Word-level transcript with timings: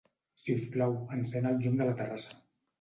Si 0.43 0.55
us 0.59 0.63
plau, 0.77 0.95
engega 1.19 1.53
el 1.53 1.63
llum 1.63 1.79
de 1.85 1.91
la 1.93 1.97
terrassa. 2.03 2.37